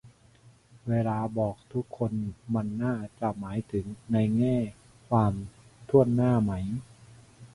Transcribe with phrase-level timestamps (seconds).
[0.87, 2.11] เวลาบอก "ทุกคน"
[2.53, 4.57] มันน่าจะหมายถึงในแง่
[5.09, 5.33] ความ
[5.89, 6.51] ถ้วนหน้าไหม